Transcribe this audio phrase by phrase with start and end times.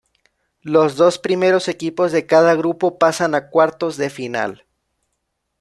[0.63, 4.65] Los dos primeros equipos de cada grupo pasan a cuartos de final.